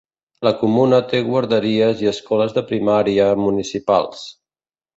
[0.45, 4.27] La comuna té guarderies i escoles de primària municipals.